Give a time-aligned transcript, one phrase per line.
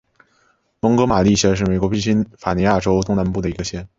[0.79, 3.87] 蒙哥马利县是美国宾夕法尼亚州东南部的一个县。